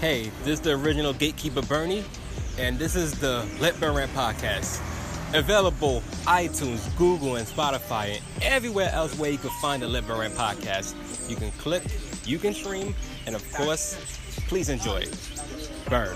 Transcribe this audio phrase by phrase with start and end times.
[0.00, 2.04] Hey, this is the original Gatekeeper Bernie,
[2.58, 4.78] and this is the Let Burn Rant podcast.
[5.34, 10.18] Available iTunes, Google, and Spotify, and everywhere else where you can find the Let Burn
[10.18, 10.94] Rant podcast.
[11.30, 11.82] You can click,
[12.26, 13.96] you can stream, and of course,
[14.48, 15.18] please enjoy it.
[15.88, 16.14] Burn.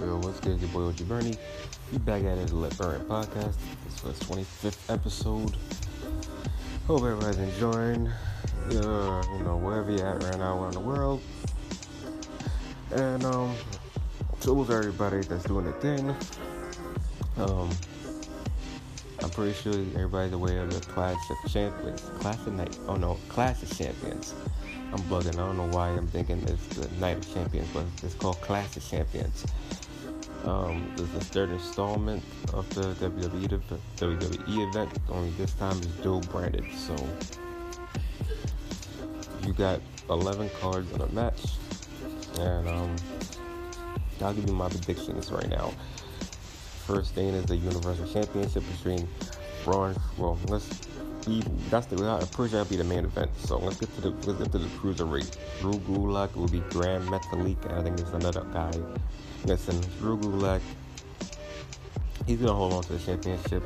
[0.00, 0.58] Yo, what's good?
[0.58, 1.36] Your boy OG Bernie.
[1.92, 3.54] We back at it, the Let Burn podcast.
[3.84, 5.56] This was 25th episode.
[6.88, 8.10] Hope everybody's enjoying.
[8.66, 11.20] Uh, you know, wherever you're at right now around the world.
[12.92, 13.54] And um,
[14.40, 16.14] salute everybody that's doing their thing.
[17.36, 17.70] Um,
[19.22, 22.00] I'm pretty sure everybody's aware of the Clash of Champions.
[22.20, 22.78] Clash of Night.
[22.88, 24.34] Oh no, Clash of Champions.
[24.92, 25.34] I'm bugging.
[25.34, 28.76] I don't know why I'm thinking it's the Night of Champions, but it's called Clash
[28.76, 29.44] of Champions.
[30.44, 32.22] Um, this is the third installment
[32.52, 33.60] of the WWE,
[33.96, 34.90] WWE event.
[35.08, 36.64] Only this time is dual branded.
[36.76, 36.94] So
[39.46, 39.80] you got
[40.10, 41.40] 11 cards in a match,
[42.38, 42.96] and um,
[44.20, 45.72] I'll give you my predictions right now.
[46.86, 49.08] First thing is the Universal Championship between
[49.64, 49.96] Braun.
[50.18, 50.68] Well, let's
[51.26, 53.30] be that's the I'm pretty sure that'll be the main event.
[53.38, 55.36] So let's get to the let's get to the cruiserweight.
[55.60, 58.72] Drew Gulak will be Gran Metalik, I think there's another guy.
[59.44, 60.60] Listen, Drew Gulak.
[62.26, 63.62] He's gonna hold on to the championship.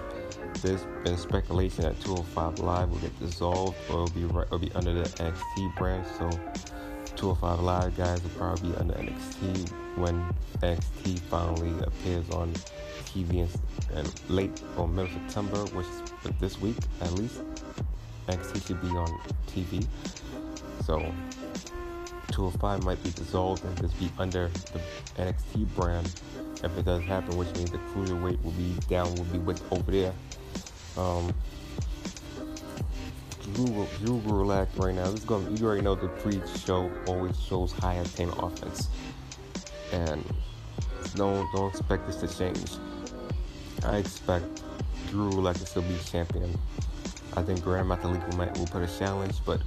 [0.62, 4.72] There's been speculation that 205 Live will get dissolved or will be right, or be
[4.72, 6.04] under the NXT brand.
[6.18, 6.28] So
[7.14, 10.24] 205 Live guys will probably be under NXT when
[10.60, 12.52] NXT finally appears on
[13.06, 17.40] TV in, in late or middle September, which is this week at least.
[18.26, 19.86] NXT should be on TV.
[20.84, 21.14] So
[22.28, 24.80] 205 might be dissolved and just be under the
[25.22, 26.20] NXT brand
[26.62, 29.90] if it does happen, which means the cruiserweight will be down, will be with over
[29.90, 30.12] there.
[30.96, 31.32] Um,
[33.54, 35.04] Drew, Drew Gulak right now.
[35.04, 35.56] This is going.
[35.56, 38.88] You already know the pre-show always shows high octane offense,
[39.92, 40.24] and
[41.14, 42.72] don't don't expect this to change.
[43.84, 44.62] I expect
[45.10, 46.58] Drew Gulak to still be champion.
[47.34, 49.60] I think Gran Metalik might will put a challenge, but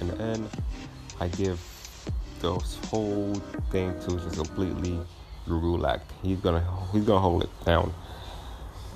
[0.00, 0.48] in the end,
[1.18, 1.58] I give
[2.40, 3.34] this whole
[3.70, 4.98] thing to just completely
[5.48, 6.00] Gulak.
[6.22, 7.92] He's gonna he's gonna hold it down.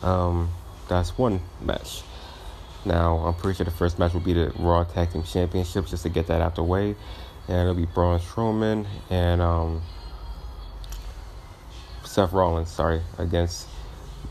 [0.03, 0.51] Um,
[0.89, 2.03] that's one match.
[2.85, 6.03] Now, I'm pretty sure the first match will be the Raw Tag Team Championship, just
[6.05, 6.97] to get that out the way.
[7.47, 9.83] And it'll be Braun Strowman and um,
[12.05, 13.69] Seth Rollins, sorry, against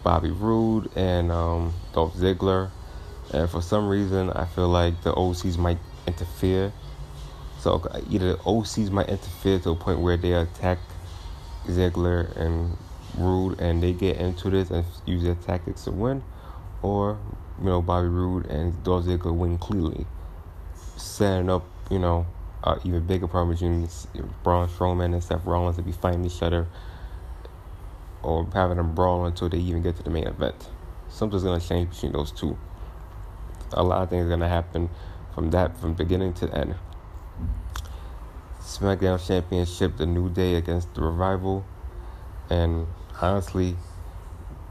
[0.03, 2.71] Bobby Roode and um, Dolph Ziggler.
[3.31, 5.77] And for some reason, I feel like the OCs might
[6.07, 6.73] interfere.
[7.59, 10.79] So either the OCs might interfere to a point where they attack
[11.67, 12.77] Ziggler and
[13.17, 16.23] Roode and they get into this and use their tactics to win,
[16.81, 17.17] or
[17.59, 20.05] you know Bobby Roode and Dolph Ziggler win clearly,
[20.95, 22.25] setting up you know
[22.63, 23.89] uh, even bigger problem between
[24.43, 26.65] Braun Strowman and Seth Rollins to be fighting each other,
[28.23, 30.69] or having them brawl until they even get to the main event.
[31.09, 32.57] Something's gonna change between those two.
[33.73, 34.89] A lot of things are gonna happen
[35.35, 36.75] from that from beginning to end.
[38.69, 41.65] SmackDown Championship, The New Day against The Revival,
[42.51, 42.85] and
[43.19, 43.75] honestly,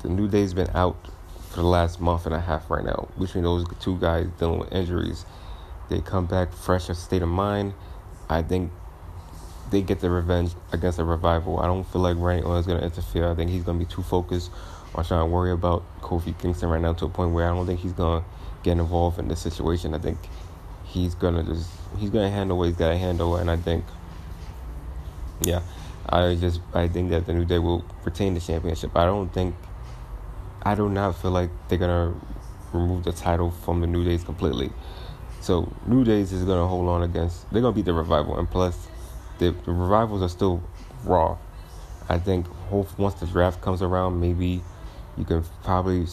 [0.02, 0.96] The New Day's been out
[1.50, 3.08] for the last month and a half right now.
[3.18, 5.26] Between those two guys dealing with injuries,
[5.90, 7.74] they come back fresh of state of mind.
[8.28, 8.70] I think
[9.72, 11.58] they get the revenge against the revival.
[11.58, 13.28] I don't feel like Randy Orton is going to interfere.
[13.28, 14.52] I think he's going to be too focused
[14.94, 17.66] on trying to worry about Kofi Kingston right now to a point where I don't
[17.66, 18.28] think he's going to
[18.62, 19.92] get involved in this situation.
[19.92, 20.18] I think
[20.88, 23.84] he's to just he's to handle what he's got to handle, and I think
[25.42, 25.62] yeah,
[26.08, 28.96] I just I think that the New Day will retain the championship.
[28.96, 29.54] I don't think
[30.62, 32.14] I do not feel like they're gonna
[32.72, 34.70] remove the title from the New Days completely.
[35.40, 37.50] So New Days is gonna hold on against.
[37.52, 38.88] They're gonna beat the Revival, and plus,
[39.38, 40.62] the, the Revivals are still
[41.04, 41.38] Raw.
[42.08, 44.62] I think once the draft comes around, maybe
[45.16, 46.06] you can probably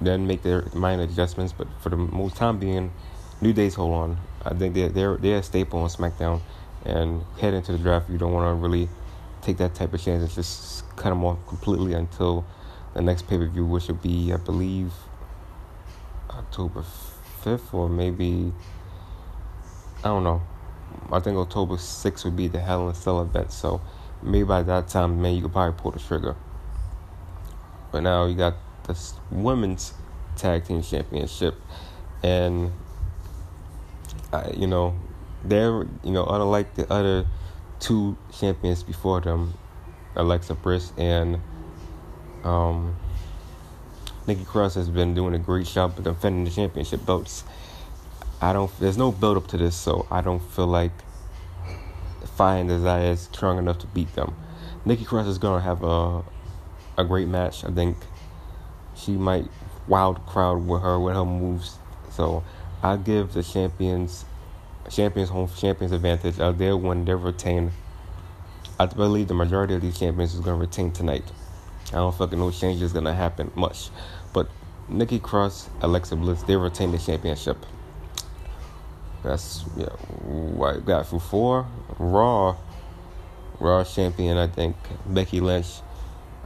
[0.00, 1.52] then make their minor adjustments.
[1.56, 2.92] But for the most time being,
[3.40, 4.18] New Days hold on.
[4.44, 6.40] I think they're they're they're a staple on SmackDown,
[6.84, 8.88] and head into the draft, you don't want to really
[9.42, 12.44] take that type of chance and just cut them off completely until
[12.94, 14.92] the next pay per view, which will be, I believe,
[16.30, 16.84] October
[17.42, 18.52] 5th or maybe,
[19.98, 20.42] I don't know.
[21.12, 23.52] I think October 6th would be the Hell in a Cell event.
[23.52, 23.80] So
[24.22, 26.34] maybe by that time, man, you could probably pull the trigger.
[27.92, 28.54] But now you got
[28.84, 28.98] the
[29.30, 29.94] women's
[30.36, 31.54] tag team championship,
[32.22, 32.72] and
[34.32, 34.94] I, you know,
[35.44, 37.26] they're you know unlike the other
[37.80, 39.54] two champions before them,
[40.16, 41.40] Alexa Bliss and
[42.44, 42.96] um,
[44.26, 47.44] Nikki Cross has been doing a great job of defending the championship belts.
[48.40, 48.70] I don't.
[48.78, 50.92] There's no build up to this, so I don't feel like
[52.36, 54.36] Fire and Desire is strong enough to beat them.
[54.84, 56.22] Nikki Cross is gonna have a
[56.96, 57.64] a great match.
[57.64, 57.96] I think
[58.94, 59.46] she might
[59.86, 61.78] wild crowd with her with her moves.
[62.10, 62.42] So
[62.82, 64.24] I give the champions
[64.90, 66.38] champions home champions advantage.
[66.38, 67.04] Uh, they'll win.
[67.04, 67.72] They'll retain.
[68.78, 71.24] I believe the majority of these champions is gonna retain tonight.
[71.88, 73.90] I don't fucking know change is gonna happen much,
[74.32, 74.48] but
[74.88, 77.56] Nikki Cross, Alexa Bliss, they retain the championship.
[79.22, 79.86] That's yeah.
[79.86, 81.66] What got for four
[81.98, 82.56] Raw,
[83.58, 84.38] Raw champion.
[84.38, 84.76] I think
[85.06, 85.80] Becky Lynch.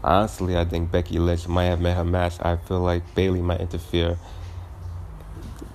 [0.02, 2.34] Honestly, I think Becky Lynch might have met her match.
[2.40, 4.18] I feel like Bayley might interfere.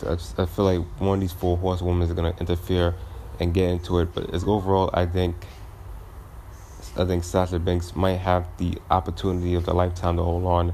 [0.08, 2.96] I feel like one of these four horsewomen is gonna interfere
[3.40, 4.14] and get into it.
[4.14, 5.36] But as overall, I think
[6.98, 10.74] I think Sasha Banks might have the opportunity of the lifetime to hold on.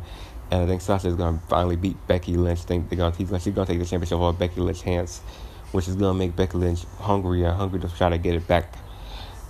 [0.51, 2.59] And I think Sasha is gonna finally beat Becky Lynch.
[2.59, 5.19] I think they're she's gonna, she's gonna take the championship off Becky Lynch's hands,
[5.71, 8.73] which is gonna make Becky Lynch hungry and hungry to try to get it back.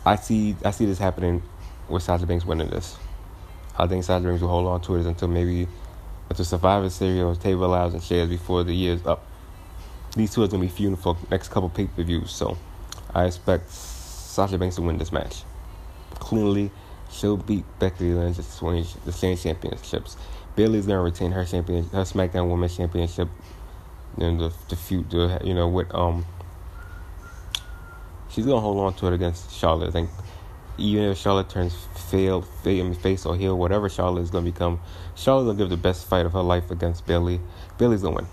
[0.06, 1.44] I see I see this happening
[1.90, 2.98] with Sasha Banks winning this.
[3.78, 5.68] I think Sasha Banks will hold on to it until maybe
[6.30, 9.26] until Survivor Series or Table Allows and shares before the year is up.
[10.16, 12.58] These two are gonna be feuding for next couple pay per views, so
[13.14, 15.44] I expect Sasha Banks to win this match
[16.20, 16.72] cleanly.
[17.12, 20.18] She'll beat Becky Lynch to win the same championships.
[20.56, 23.28] Bayley's gonna retain her champion, her SmackDown Women's Championship.
[24.20, 26.26] And the the feud, the, you know, with um,
[28.30, 29.88] she's gonna hold on to it against Charlotte.
[29.88, 30.10] I think
[30.78, 31.76] even if Charlotte turns
[32.10, 34.80] fail, fail, face or heel, whatever Charlotte is gonna become,
[35.16, 37.40] Charlotte's gonna give the best fight of her life against Bayley.
[37.80, 38.28] Bayley's gonna win,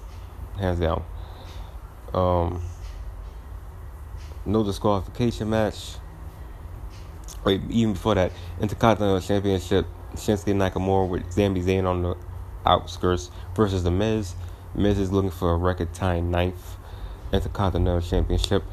[0.59, 1.03] hands down.
[2.15, 2.63] Um,
[4.47, 5.97] no disqualification match
[7.45, 12.17] wait, even before that, Intercontinental Championship, Shinsuke Nakamura with Sami Zayn on the
[12.67, 14.35] outskirts versus The Miz.
[14.75, 16.77] Miz is looking for a record time ninth
[17.33, 18.65] Intercontinental Championship.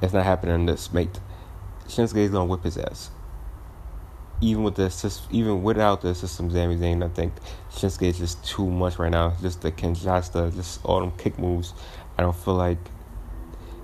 [0.00, 1.20] It's not happening in this mate.
[1.86, 3.10] Shinsuke is gonna whip his ass.
[4.40, 7.32] Even with the even without the system, Sami Zayn, I think
[7.70, 9.34] Shinsuke is just too much right now.
[9.40, 11.74] Just the Kinshasa, just all them kick moves.
[12.18, 12.78] I don't feel like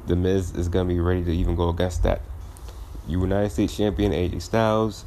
[0.07, 2.23] the Miz is gonna be ready to even go against that.
[3.07, 5.05] United States champion AJ Styles,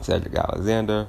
[0.00, 1.08] Cedric Alexander.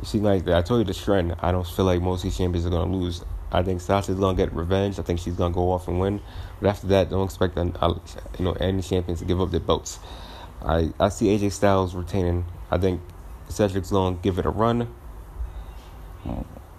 [0.00, 1.36] You see, like I told you, the trend.
[1.40, 3.24] I don't feel like most of these champions are gonna lose.
[3.52, 4.98] I think Sasha's gonna get revenge.
[4.98, 6.20] I think she's gonna go off and win.
[6.60, 9.98] But after that, don't expect you know any champions to give up their belts.
[10.62, 12.44] I I see AJ Styles retaining.
[12.70, 13.00] I think
[13.48, 14.88] Cedric's gonna give it a run.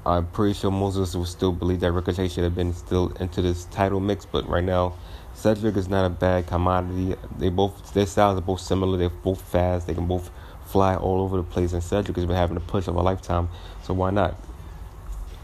[0.07, 3.65] I'm pretty sure us will still believe that Ricochet should have been still into this
[3.65, 4.93] title mix, but right now
[5.33, 7.15] Cedric is not a bad commodity.
[7.37, 8.97] They both their styles are both similar.
[8.97, 9.85] They're both fast.
[9.85, 10.31] They can both
[10.65, 11.73] fly all over the place.
[11.73, 13.49] And Cedric has been having the push of a lifetime.
[13.83, 14.35] So why not?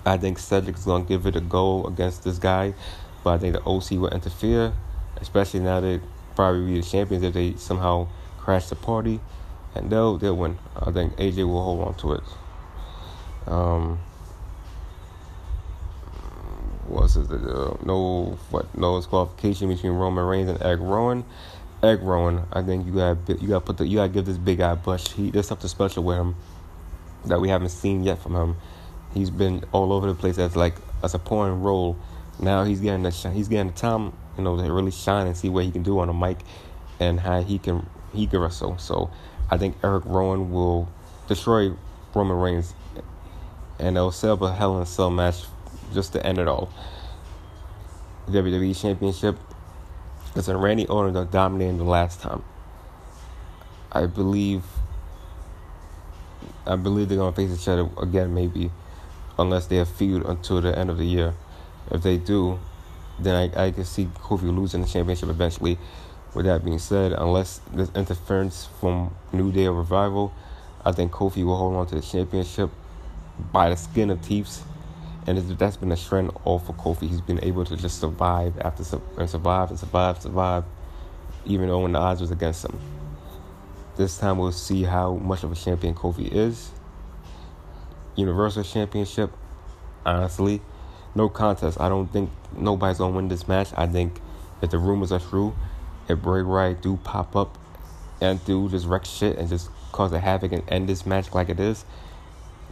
[0.06, 2.74] I think Cedric's gonna give it a go against this guy,
[3.22, 4.72] but I think the OC will interfere,
[5.18, 6.00] especially now they
[6.38, 8.08] probably be the champions if they somehow
[8.38, 9.20] crash the party,
[9.76, 10.58] and they'll they'll win.
[10.78, 12.24] I think AJ will hold on to it.
[13.46, 14.00] Um,
[16.94, 21.26] was it uh, no what no disqualification between Roman Reigns and Eric Rowan.
[21.82, 24.38] Eric Rowan, I think you got you got put the you got to give this
[24.38, 25.10] big guy Bush.
[25.10, 26.36] He there's something special with him
[27.26, 28.56] that we haven't seen yet from him.
[29.14, 31.98] He's been all over the place as like a supporting role.
[32.40, 35.50] Now he's getting the he's getting the time you know to really shine and see
[35.50, 36.38] what he can do on the mic
[37.00, 38.78] and how he can he can wrestle.
[38.78, 39.12] So
[39.50, 40.90] I think Eric Rowan will
[41.28, 41.72] destroy
[42.14, 42.74] Roman Reigns
[43.80, 45.44] and set up a Hell in a Cell match
[45.94, 46.72] just to end it all.
[48.28, 49.38] WWE Championship.
[50.36, 52.44] Listen, Randy Orton dominated the last time.
[53.92, 54.64] I believe.
[56.66, 58.72] I believe they're gonna face each other again, maybe,
[59.38, 61.34] unless they have feud until the end of the year.
[61.92, 62.60] If they do,
[63.20, 65.78] then I, I can see Kofi losing the championship eventually.
[66.34, 70.34] With that being said, unless there's interference from New Day or Revival,
[70.84, 72.72] I think Kofi will hold on to the championship
[73.52, 74.64] by the skin of teeth
[75.26, 77.08] and that's been a trend all for Kofi.
[77.08, 78.84] He's been able to just survive after
[79.18, 80.66] and survive and survive, survive,
[81.46, 82.80] even though when the odds was against him.
[83.96, 86.72] This time we'll see how much of a champion Kofi is.
[88.16, 89.32] Universal Championship,
[90.06, 90.62] honestly,
[91.16, 91.80] no contest.
[91.80, 93.70] I don't think nobody's gonna win this match.
[93.76, 94.20] I think
[94.62, 95.56] if the rumors are true,
[96.08, 97.58] if Bray Wyatt do pop up
[98.22, 101.50] and do just wreck shit and just cause a havoc and end this match like
[101.50, 101.86] it is,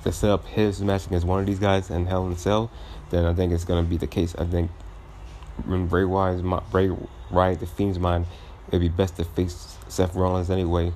[0.03, 2.71] to set up his match against one of these guys in Hell in a Cell,
[3.09, 4.35] then I think it's gonna be the case.
[4.37, 4.71] I think
[5.65, 6.41] when Bray Wyatt's
[6.71, 6.91] Bray
[7.29, 8.25] Wyatt the Fiend's mind,
[8.69, 10.91] it'd be best to face Seth Rollins anyway.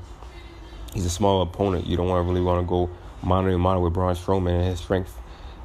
[0.93, 1.85] He's a small opponent.
[1.85, 2.89] You don't want to really want to go
[3.21, 5.17] monitor and monitor with Braun Strowman and his strength.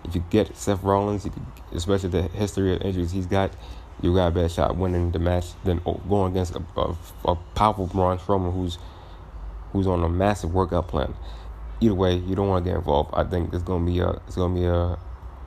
[0.05, 1.35] If you get Seth Rollins, could,
[1.73, 3.53] especially the history of injuries he's got,
[4.03, 7.87] you got a better shot winning the match than going against a, a, a powerful
[7.87, 8.79] Braun Strowman who's
[9.73, 11.15] who's on a massive workout plan.
[11.81, 13.11] Either way, you don't want to get involved.
[13.15, 14.99] I think it's gonna be a it's gonna be a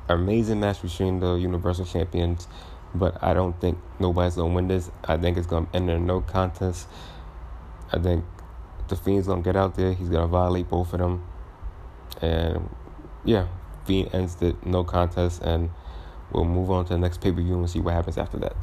[0.10, 2.48] amazing match between the Universal Champions,
[2.96, 4.90] but I don't think nobody's gonna win this.
[5.04, 6.88] I think it's gonna end in no contest.
[7.92, 8.26] I think
[8.88, 9.94] the Fiend's gonna get out there.
[9.94, 11.24] He's gonna violate both of them,
[12.22, 12.70] and
[13.24, 13.48] yeah,
[13.86, 15.70] Fiend ends the no contest, and
[16.32, 18.56] we'll move on to the next pay per view and see what happens after that.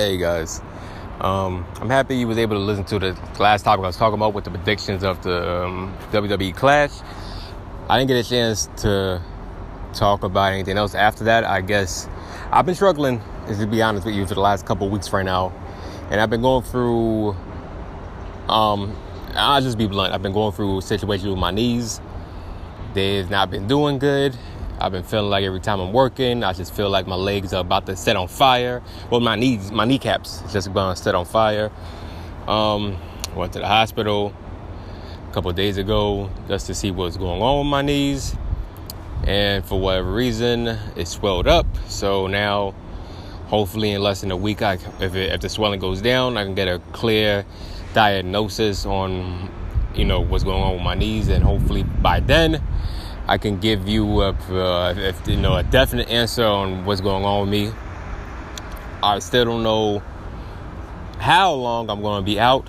[0.00, 0.62] Hey guys,
[1.20, 4.14] um, I'm happy you was able to listen to the last topic I was talking
[4.14, 6.90] about with the predictions of the um, WWE Clash.
[7.86, 9.20] I didn't get a chance to
[9.92, 11.44] talk about anything else after that.
[11.44, 12.08] I guess
[12.50, 15.52] I've been struggling, to be honest with you, for the last couple weeks right now,
[16.10, 17.36] and I've been going through.
[18.48, 18.96] Um,
[19.34, 20.14] I'll just be blunt.
[20.14, 22.00] I've been going through a situation with my knees.
[22.94, 24.34] They've not been doing good.
[24.80, 27.60] I've been feeling like every time I'm working, I just feel like my legs are
[27.60, 28.82] about to set on fire.
[29.10, 31.70] Well, my knees, my kneecaps just about to set on fire.
[32.48, 32.96] Um,
[33.36, 34.34] went to the hospital
[35.28, 38.34] a couple days ago just to see what's going on with my knees,
[39.24, 41.66] and for whatever reason, it swelled up.
[41.86, 42.74] So now,
[43.48, 46.44] hopefully, in less than a week, I, if it, if the swelling goes down, I
[46.44, 47.44] can get a clear
[47.92, 49.50] diagnosis on
[49.94, 52.62] you know what's going on with my knees, and hopefully by then
[53.30, 57.42] I can give you a, uh, you know a definite answer on what's going on
[57.42, 57.72] with me.
[59.04, 60.02] I still don't know
[61.20, 62.66] how long I'm going to be out,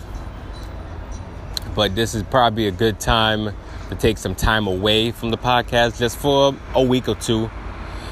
[1.73, 3.55] but this is probably a good time
[3.89, 7.49] to take some time away from the podcast just for a week or two,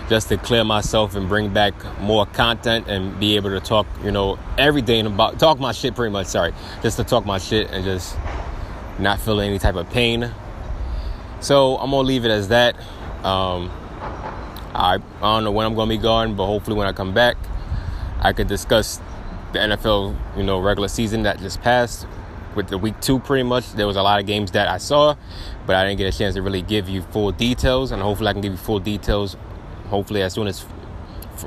[0.09, 4.09] just to clear myself and bring back more content and be able to talk, you
[4.09, 6.25] know, everything about talk my shit pretty much.
[6.25, 6.51] Sorry,
[6.81, 8.17] just to talk my shit and just
[8.97, 10.33] not feel any type of pain
[11.39, 12.75] so I'm gonna leave it as that.
[13.23, 13.71] Um,
[14.73, 17.37] I, I don't know when I'm gonna be gone, but hopefully when I come back,
[18.21, 18.99] I can discuss
[19.53, 22.07] the NFL, you know, regular season that just passed
[22.55, 23.19] with the week two.
[23.19, 25.15] Pretty much, there was a lot of games that I saw,
[25.65, 28.33] but I didn't get a chance to really give you full details, and hopefully I
[28.33, 29.35] can give you full details.
[29.87, 30.63] Hopefully as soon as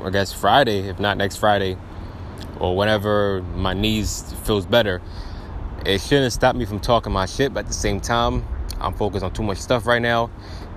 [0.03, 1.77] I guess Friday, if not next Friday,
[2.59, 5.01] or whenever my knees feels better.
[5.85, 8.45] It shouldn't stop me from talking my shit, but at the same time,
[8.83, 10.29] I'm focused on too much stuff right now,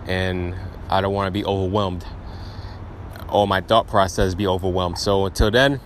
[0.07, 0.55] and
[0.89, 2.05] I don't want to be overwhelmed
[3.29, 4.99] or my thought process be overwhelmed.
[4.99, 5.81] So until then,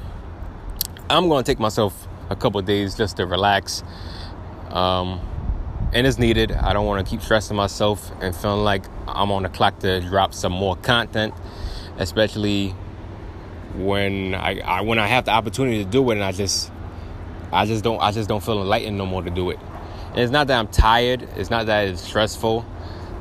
[1.09, 3.83] I'm going to take myself a couple days just to relax.
[4.69, 5.21] Um,
[5.93, 6.53] and it's needed.
[6.53, 10.01] I don't want to keep stressing myself and feeling like I'm on the clock to
[10.01, 11.35] drop some more content,
[11.99, 12.75] especially
[13.75, 16.71] when I, I when I have the opportunity to do it and I just
[17.53, 19.59] I just don't I just don't feel enlightened no more to do it.
[20.11, 22.65] And it's not that I'm tired, it's not that it's stressful.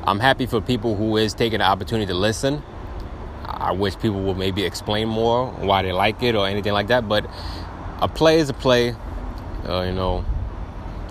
[0.04, 2.62] I'm happy for people who is taking the opportunity to listen.
[3.44, 7.08] I wish people would maybe explain more why they like it or anything like that.
[7.08, 7.26] But
[8.00, 8.94] a play is a play.
[9.68, 10.24] Uh, you know,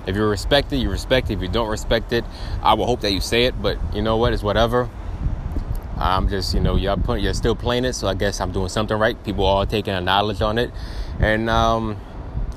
[0.08, 1.34] if you respect it, you respect it.
[1.34, 2.26] If you don't respect it,
[2.64, 3.62] I will hope that you say it.
[3.62, 4.34] But you know what?
[4.34, 4.90] It's whatever.
[5.98, 8.70] I'm just, you know, you're, put, you're still playing it, so I guess I'm doing
[8.70, 9.22] something right.
[9.24, 10.72] People are taking a knowledge on it,
[11.20, 11.98] and um,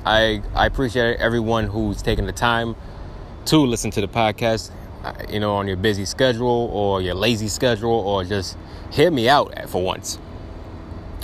[0.07, 2.77] I I appreciate everyone who's taking the time
[3.47, 4.71] to listen to the podcast,
[5.05, 8.57] uh, you know, on your busy schedule or your lazy schedule, or just
[8.91, 10.19] hear me out for once.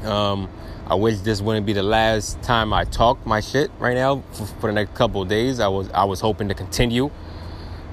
[0.02, 0.48] Um,
[0.86, 4.46] I wish this wouldn't be the last time I talk my shit right now for,
[4.46, 5.60] for the next couple of days.
[5.60, 7.10] I was I was hoping to continue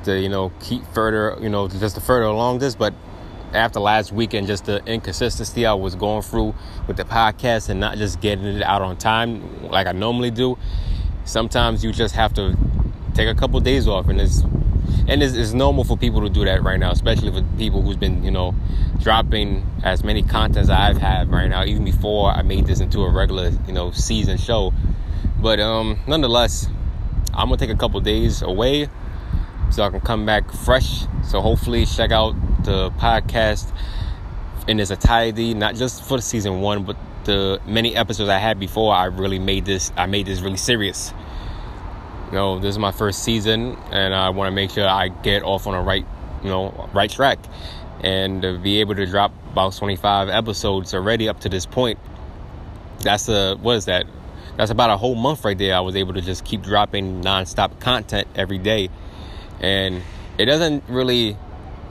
[0.06, 2.94] to you know keep further you know just to further along this, but
[3.54, 6.56] after last weekend, just the inconsistency I was going through
[6.88, 10.58] with the podcast and not just getting it out on time like I normally do.
[11.26, 12.58] Sometimes you just have to
[13.16, 14.44] take a couple days off, and it's
[15.08, 17.96] and it's, it's, normal for people to do that right now, especially for people who's
[17.96, 18.54] been you know
[19.00, 23.10] dropping as many contents I've had right now, even before I made this into a
[23.10, 24.74] regular you know season show.
[25.42, 26.68] But um, nonetheless,
[27.34, 28.90] I'm gonna take a couple days away
[29.72, 31.06] so I can come back fresh.
[31.24, 33.72] So hopefully, check out the podcast
[34.68, 38.60] in its entirety, not just for the season one, but the many episodes I had
[38.60, 38.94] before.
[38.94, 39.92] I really made this.
[39.96, 41.14] I made this really serious
[42.36, 45.68] know, this is my first season, and I want to make sure I get off
[45.68, 46.06] on a right,
[46.44, 47.40] you know, right track,
[48.02, 51.98] and to be able to drop about 25 episodes already up to this point.
[53.00, 54.06] That's a what is that?
[54.58, 55.76] That's about a whole month right there.
[55.76, 58.90] I was able to just keep dropping nonstop content every day,
[59.60, 60.02] and
[60.38, 61.38] it doesn't really,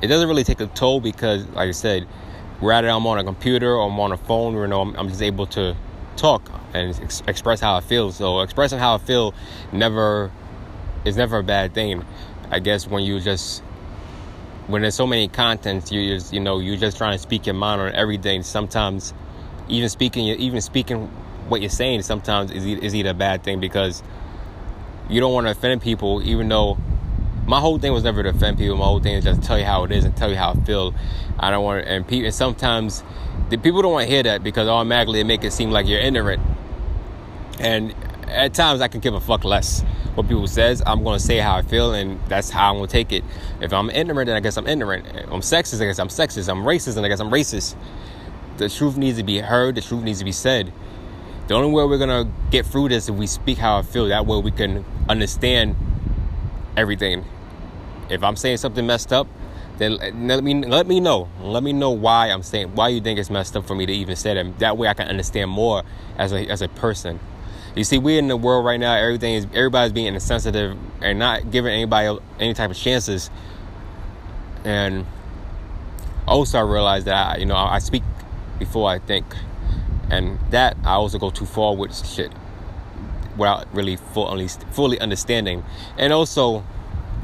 [0.02, 2.04] it doesn't really take a toll because, like I said,
[2.60, 5.22] whether I'm on a computer or I'm on a phone, you know, I'm, I'm just
[5.22, 5.76] able to
[6.16, 8.12] talk and ex- express how I feel.
[8.12, 9.34] So expressing how I feel
[9.72, 10.30] never
[11.04, 12.04] is never a bad thing.
[12.50, 13.60] I guess when you just
[14.66, 17.54] when there's so many contents, you just, you know you're just trying to speak your
[17.54, 18.42] mind on everything.
[18.42, 19.14] Sometimes,
[19.68, 21.08] even speaking even speaking
[21.48, 24.02] what you're saying sometimes is is either a bad thing because
[25.08, 26.78] you don't want to offend people, even though
[27.46, 28.76] my whole thing was never to offend people.
[28.76, 30.54] My whole thing is just tell you how it is and tell you how I
[30.64, 30.94] feel.
[31.38, 33.02] I don't want to, and, people, and sometimes
[33.50, 36.00] the people don't want to hear that because automatically it make it seem like you're
[36.00, 36.40] ignorant.
[37.58, 37.94] And
[38.28, 39.82] at times I can give a fuck less
[40.14, 40.82] what people says.
[40.86, 43.24] I'm gonna say how I feel, and that's how I'm gonna take it.
[43.60, 45.06] If I'm ignorant, then I guess I'm ignorant.
[45.06, 46.48] If I'm sexist, I guess I'm sexist.
[46.48, 47.76] I'm racist, and I guess I'm racist.
[48.56, 49.74] The truth needs to be heard.
[49.74, 50.72] The truth needs to be said.
[51.48, 54.06] The only way we're gonna get through this is if we speak how I feel.
[54.08, 55.76] That way we can understand
[56.76, 57.24] everything.
[58.08, 59.26] If I'm saying something messed up,
[59.78, 59.96] then
[60.26, 61.28] let me let me know.
[61.40, 63.92] Let me know why I'm saying why you think it's messed up for me to
[63.92, 64.58] even say that.
[64.60, 65.82] That way I can understand more
[66.16, 67.18] as a as a person.
[67.74, 68.94] You see, we're in the world right now.
[68.94, 73.30] Everything is everybody's being insensitive and not giving anybody any type of chances.
[74.64, 75.04] And
[76.26, 78.04] also, I realized that I, you know I speak
[78.60, 79.26] before I think,
[80.08, 82.32] and that I also go too far with shit
[83.36, 85.64] without really fully fully understanding.
[85.98, 86.64] And also,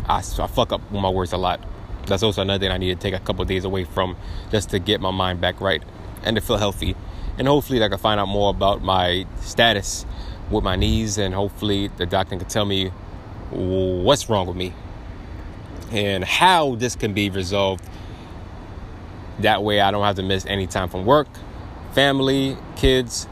[0.09, 1.65] I, I fuck up with my words a lot.
[2.07, 4.17] That's also another thing I need to take a couple days away from
[4.51, 5.83] just to get my mind back right
[6.25, 6.97] and to feel healthy.
[7.39, 10.05] And hopefully, I can find out more about my status
[10.51, 12.91] with my knees, and hopefully the doctor can tell me
[13.51, 14.73] what's wrong with me
[15.91, 17.85] and how this can be resolved.
[19.41, 21.29] That way, I don't have to miss any time from work,
[21.93, 23.27] family, kids,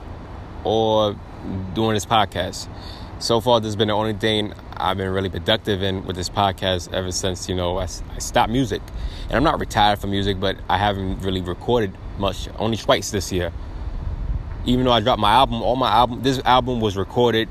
[0.65, 1.17] or
[1.75, 2.69] doing this podcast.
[3.21, 6.29] So far, this has been the only thing I've been really productive in with this
[6.29, 8.81] podcast ever since, you know, I, I stopped music.
[9.25, 13.33] And I'm not retired from music, but I haven't really recorded much, only twice this
[13.33, 13.53] year
[14.69, 17.49] even though I dropped my album, all my album, this album was recorded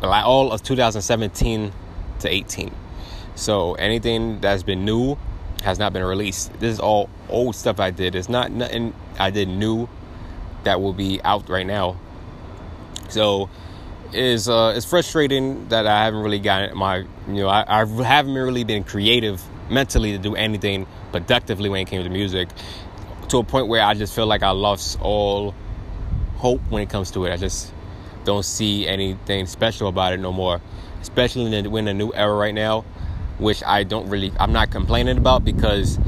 [0.00, 1.72] like all of 2017
[2.20, 2.74] to 18.
[3.34, 5.18] So anything that's been new
[5.62, 6.58] has not been released.
[6.58, 8.14] This is all old stuff I did.
[8.14, 9.86] It's not nothing I did new
[10.64, 11.98] that will be out right now.
[13.10, 13.50] So
[14.14, 18.34] it's uh, it's frustrating that I haven't really gotten my you know I, I haven't
[18.34, 22.48] really been creative mentally to do anything productively when it came to music
[23.28, 25.54] to a point where I just feel like I lost all
[26.36, 27.32] hope when it comes to it.
[27.32, 27.72] I just
[28.24, 30.60] don't see anything special about it no more,
[31.00, 32.82] especially in the, in a new era right now,
[33.38, 35.98] which I don't really, I'm not complaining about because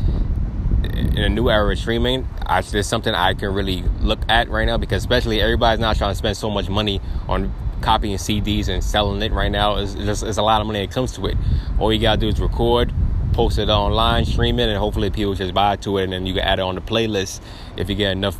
[0.95, 4.67] in a new era of streaming, I, there's something I can really look at right
[4.67, 8.83] now because especially everybody's not trying to spend so much money on copying CDs and
[8.83, 9.77] selling it right now.
[9.77, 11.37] It's just it's a lot of money that comes to it.
[11.79, 12.93] All you gotta do is record,
[13.33, 16.35] post it online, stream it, and hopefully people just buy to it, and then you
[16.35, 17.41] can add it on the playlist
[17.77, 18.39] if you get enough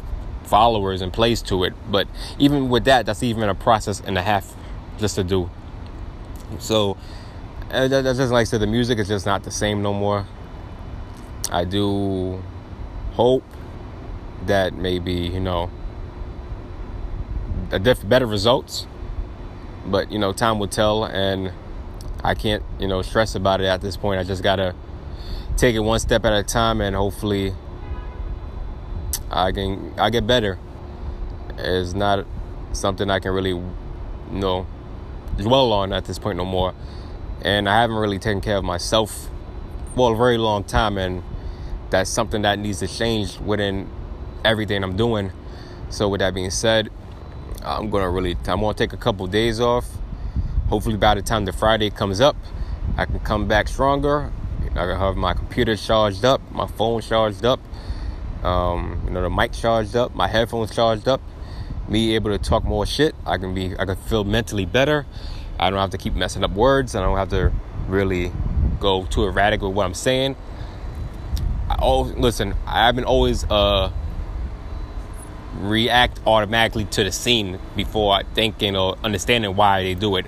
[0.49, 1.75] followers and plays to it.
[1.91, 2.09] But
[2.39, 4.55] even with that, that's even a process and a half
[4.99, 5.51] just to do.
[6.59, 6.97] So
[7.71, 10.27] uh, that's just like I said, the music is just not the same no more.
[11.51, 12.43] I do
[13.13, 13.45] hope
[14.47, 15.71] that maybe you know
[17.71, 18.87] a diff- better results,
[19.87, 21.53] but you know time will tell, and
[22.25, 24.21] I can't you know stress about it at this point.
[24.21, 24.75] I just gotta
[25.57, 27.55] take it one step at a time, and hopefully
[29.31, 30.59] I can I get better.
[31.59, 32.27] It's not
[32.73, 33.75] something I can really you
[34.31, 34.67] know
[35.37, 36.75] dwell on at this point no more.
[37.43, 39.29] And I haven't really taken care of myself
[39.95, 41.23] for a very long time and
[41.91, 43.89] that's something that needs to change within
[44.45, 45.33] everything I'm doing.
[45.91, 46.91] So with that being said,
[47.65, 49.87] I'm gonna really I'm gonna take a couple of days off.
[50.69, 52.37] Hopefully by the time the Friday comes up,
[52.97, 54.33] I can come back stronger.
[54.73, 57.59] I can have my computer charged up, my phone charged up,
[58.43, 61.21] um, you know, the mic charged up, my headphones charged up,
[61.89, 63.15] me able to talk more shit.
[63.27, 65.07] I can be, I can feel mentally better.
[65.59, 66.95] I don't have to keep messing up words.
[66.95, 67.53] and I don't have to
[67.89, 68.33] really
[68.79, 70.37] go too erratic with what I'm saying.
[71.69, 73.91] I, oh, listen, I've been always uh,
[75.57, 80.27] react automatically to the scene before thinking or understanding why they do it.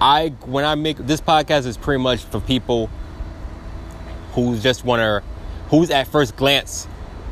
[0.00, 2.88] I when I make this podcast is pretty much for people
[4.32, 5.22] who just want to,
[5.70, 6.86] who's at first glance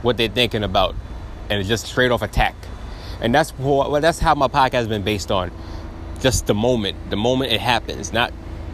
[0.07, 0.95] what they're thinking about,
[1.51, 2.55] and it's just straight off attack.
[3.21, 5.51] And that's what well, that's how my podcast has been based on.
[6.21, 8.33] Just the moment, the moment it happens, not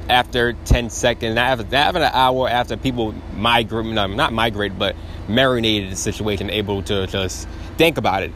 [0.09, 4.79] after 10 seconds, not after, not after an hour after people migrate, no, not migrate,
[4.79, 4.95] but
[5.29, 8.33] marinated the situation, able to just think about it.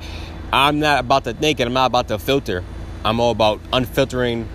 [0.52, 2.64] I'm not about to think and I'm not about to filter.
[3.04, 4.48] I'm all about unfiltering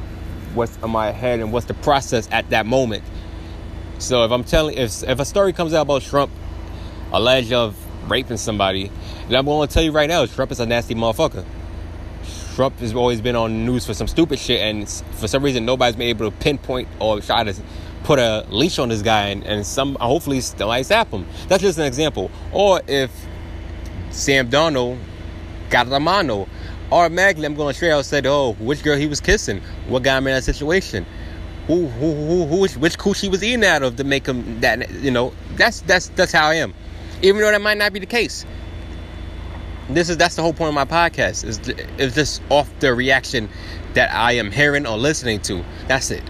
[0.53, 3.03] what's in my head and what's the process at that moment.
[3.99, 6.31] So if I'm telling, if if a story comes out about Trump
[7.11, 7.75] alleged of
[8.11, 8.91] raping somebody.
[9.25, 11.45] And I'm going to tell you right now, Trump is a nasty motherfucker.
[12.55, 15.95] Trump has always been on news for some stupid shit, and for some reason, nobody's
[15.95, 17.55] been able to pinpoint or try to
[18.03, 21.25] put a leash on this guy and, and some hopefully somebody stop him.
[21.47, 22.31] That's just an example.
[22.51, 23.11] Or if
[24.09, 24.99] Sam Darnold
[25.69, 26.47] got a mono,
[26.91, 30.27] automatically I'm going straight out said, oh, which girl he was kissing, what got him
[30.27, 31.05] in that situation,
[31.67, 34.91] who who who, who which, which coochie was eating out of to make him that
[34.95, 36.73] you know that's that's that's how I am,
[37.21, 38.45] even though that might not be the case.
[39.89, 41.59] This is that's the whole point of my podcast is
[41.97, 43.49] is just off the reaction
[43.93, 45.63] that I am hearing or listening to.
[45.87, 46.23] That's it.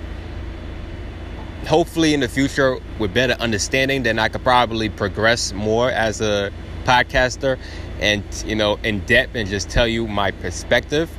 [1.68, 6.52] Hopefully, in the future, with better understanding, then I could probably progress more as a
[6.86, 7.60] podcaster
[8.00, 11.10] and you know in depth and just tell you my perspective.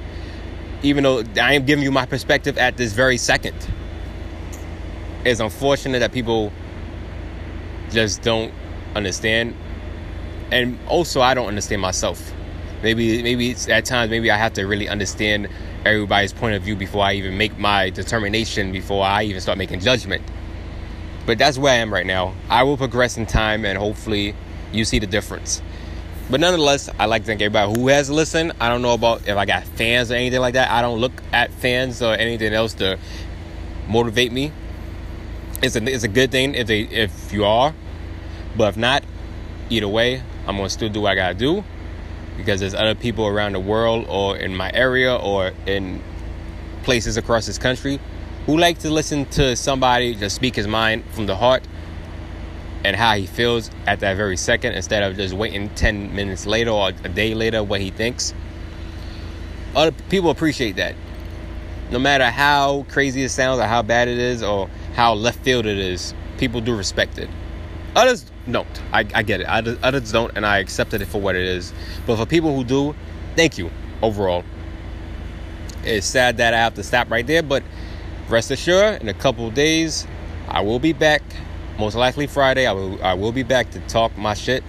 [0.82, 3.54] Even though I am giving you my perspective at this very second,
[5.24, 6.52] it's unfortunate that people
[7.90, 8.52] just don't
[8.94, 9.54] understand
[10.50, 12.32] and also I don't understand myself.
[12.82, 15.48] Maybe maybe at times maybe I have to really understand
[15.84, 19.80] everybody's point of view before I even make my determination before I even start making
[19.80, 20.22] judgment.
[21.26, 22.34] But that's where I am right now.
[22.48, 24.34] I will progress in time and hopefully
[24.72, 25.62] you see the difference.
[26.30, 28.52] But nonetheless, I like to thank everybody who has listened.
[28.60, 30.70] I don't know about if I got fans or anything like that.
[30.70, 32.98] I don't look at fans or anything else to
[33.88, 34.52] motivate me.
[35.62, 37.74] It's a it's a good thing if they if you are,
[38.56, 39.04] but if not,
[39.70, 41.64] either way, I'm gonna still do what I gotta do
[42.36, 46.02] because there's other people around the world or in my area or in
[46.82, 48.00] places across this country
[48.46, 51.62] who like to listen to somebody just speak his mind from the heart
[52.84, 56.70] and how he feels at that very second instead of just waiting 10 minutes later
[56.70, 58.34] or a day later what he thinks.
[59.76, 60.96] Other people appreciate that.
[61.90, 65.66] No matter how crazy it sounds or how bad it is or how left field
[65.66, 67.28] it is, people do respect it.
[67.94, 68.82] Others don't.
[68.92, 69.46] I, I get it.
[69.46, 71.72] Others don't, and I accepted it for what it is.
[72.06, 72.94] But for people who do,
[73.36, 73.70] thank you
[74.02, 74.44] overall.
[75.84, 77.62] It's sad that I have to stop right there, but
[78.28, 80.06] rest assured, in a couple days,
[80.48, 81.22] I will be back.
[81.78, 84.62] Most likely Friday, I will I will be back to talk my shit,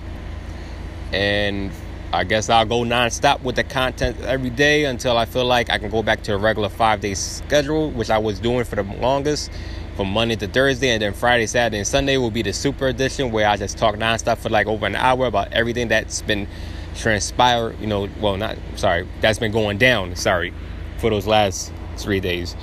[1.12, 1.72] and
[2.14, 5.78] I guess I'll go nonstop with the content every day until I feel like I
[5.80, 8.84] can go back to a regular five day schedule, which I was doing for the
[8.84, 9.52] longest
[9.96, 13.32] from Monday to Thursday, and then Friday, Saturday, and Sunday will be the super edition
[13.32, 16.48] where I just talk nonstop for like over an hour about everything that's been
[16.96, 17.80] transpired.
[17.80, 20.16] You know, well, not sorry, that's been going down.
[20.16, 20.54] Sorry,
[20.98, 22.56] for those last three days.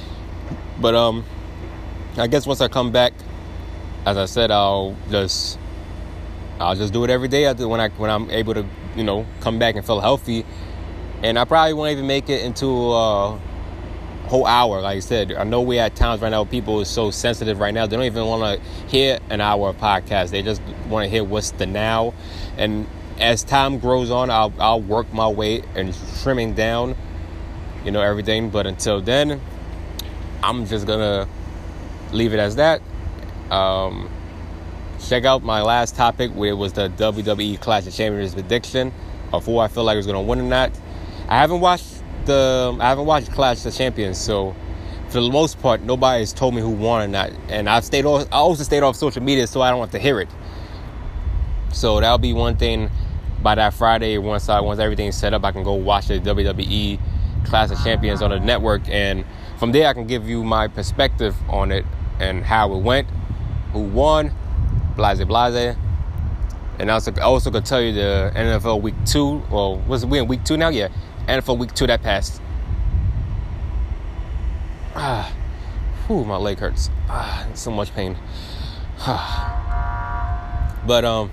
[0.80, 1.24] But um,
[2.16, 3.12] I guess once I come back,
[4.06, 5.58] as I said, I'll just
[6.58, 7.46] I'll just do it every day.
[7.46, 8.66] After when I when I'm able to,
[8.96, 10.44] you know, come back and feel healthy,
[11.22, 12.90] and I probably won't even make it into.
[12.90, 13.38] Uh,
[14.30, 14.80] whole hour.
[14.80, 16.44] Like I said, I know we're at times right now.
[16.44, 17.86] People are so sensitive right now.
[17.86, 20.30] They don't even want to hear an hour of podcast.
[20.30, 22.14] They just want to hear what's the now.
[22.56, 22.86] And
[23.18, 26.96] as time grows on, I'll I'll work my way and trimming down,
[27.84, 28.50] you know, everything.
[28.50, 29.40] But until then,
[30.42, 31.28] I'm just gonna
[32.12, 32.80] leave it as that.
[33.50, 34.08] Um,
[35.04, 38.92] check out my last topic, where it was the WWE Clash of Champions prediction
[39.32, 40.70] of who I feel like is gonna win or not.
[41.28, 41.89] I haven't watched
[42.30, 44.54] the I haven't watched Clash of Champions, so
[45.08, 47.32] for the most part, nobody has told me who won or not.
[47.48, 48.28] And I've stayed off.
[48.30, 50.28] I also stayed off social media, so I don't have to hear it.
[51.72, 52.90] So that'll be one thing.
[53.42, 57.00] By that Friday, once I once everything's set up, I can go watch the WWE
[57.46, 59.24] Clash of Champions on the network, and
[59.58, 61.86] from there I can give you my perspective on it
[62.18, 63.08] and how it went,
[63.72, 64.32] who won,
[64.94, 65.76] blase blase.
[66.78, 69.42] And I also, I also could tell you the NFL Week Two.
[69.50, 70.68] Well, was we in Week Two now?
[70.68, 70.88] Yeah,
[71.30, 72.42] and for week two that passed.
[74.96, 75.32] Ah,
[76.06, 76.90] whew, my leg hurts.
[77.08, 78.16] Ah, so much pain.
[78.98, 80.76] Ah.
[80.86, 81.30] but um,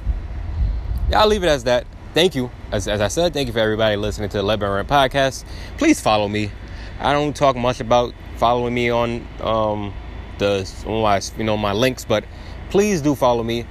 [1.10, 1.88] yeah, I'll leave it as that.
[2.14, 4.88] Thank you, as, as I said, thank you for everybody listening to the Let Rant
[4.88, 5.46] podcast.
[5.78, 6.52] Please follow me.
[7.00, 9.94] I don't talk much about following me on um
[10.38, 12.24] the on my you know my links, but
[12.70, 13.66] please do follow me.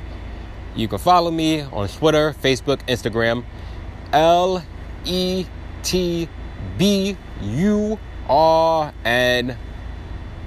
[0.74, 3.44] You can follow me on Twitter, Facebook, Instagram.
[4.12, 4.64] L
[5.04, 5.46] E
[5.86, 6.28] T
[6.76, 9.56] B U R N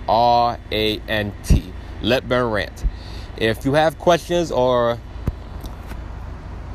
[0.08, 1.74] R A N T.
[2.02, 2.86] Let Burn Rant.
[3.38, 5.00] If you have questions or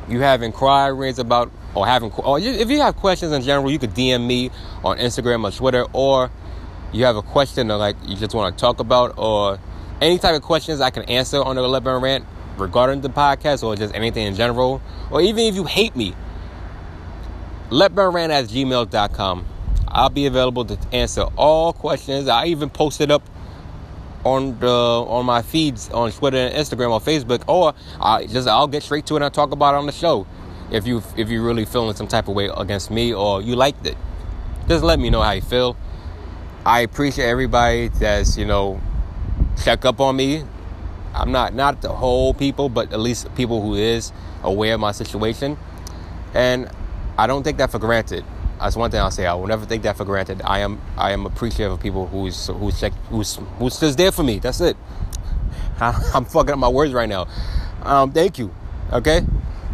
[0.09, 3.93] you have inquiries about or having or if you have questions in general, you could
[3.93, 4.49] DM me
[4.83, 6.31] on Instagram or Twitter, or
[6.91, 9.59] you have a question that like you just want to talk about, or
[10.01, 12.25] any type of questions I can answer on the Let Burn Rant
[12.57, 16.15] regarding the podcast or just anything in general, or even if you hate me,
[17.69, 19.45] letburnrant at gmail.com.
[19.87, 22.27] I'll be available to answer all questions.
[22.27, 23.23] I even posted up
[24.23, 28.67] on the on my feeds on Twitter and Instagram or Facebook, or I just I'll
[28.67, 30.27] get straight to it and I'll talk about it on the show.
[30.71, 33.85] If you if you're really feeling some type of way against me or you liked
[33.85, 33.97] it,
[34.67, 35.77] just let me know how you feel.
[36.65, 38.81] I appreciate everybody that's you know
[39.63, 40.43] check up on me
[41.15, 44.11] I'm not not the whole people, but at least people who is
[44.43, 45.57] aware of my situation.
[46.33, 46.69] And
[47.17, 48.25] I don't take that for granted.
[48.59, 49.25] That's one thing I'll say.
[49.25, 50.41] I will never take that for granted.
[50.43, 54.39] I am I am appreciative of people who's who's who's who's just there for me.
[54.39, 54.77] That's it.
[55.79, 57.27] I'm fucking up my words right now.
[57.83, 58.53] Um, thank you.
[58.91, 59.25] Okay,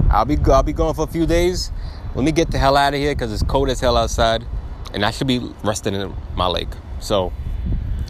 [0.10, 1.72] I'll be I'll be going for a few days.
[2.16, 4.46] Let me get the hell out of here because it's cold as hell outside,
[4.94, 6.70] and I should be resting in my lake.
[7.00, 7.32] So,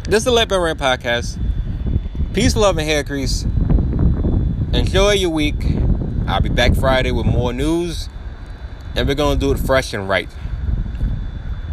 [0.06, 1.40] this is the Let Rant podcast.
[2.34, 3.46] Peace, love, and hair grease.
[4.74, 5.64] Enjoy your week.
[6.28, 8.08] I'll be back Friday with more news,
[8.96, 10.30] and we're gonna do it fresh and right.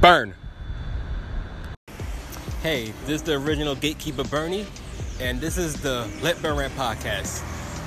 [0.00, 0.34] Burn.
[2.62, 4.66] Hey, this is the original Gatekeeper Bernie,
[5.20, 7.42] and this is the Let Burn Rant podcast.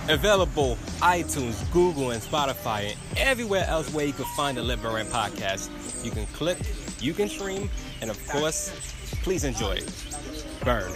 [0.10, 4.96] Available iTunes, Google, and Spotify, and everywhere else where you can find the Let Burn
[4.96, 5.70] Rant podcast.
[6.04, 6.58] You can click,
[7.00, 7.70] you can stream,
[8.02, 8.72] and of course,
[9.24, 9.94] please enjoy it.
[10.64, 10.92] Burn.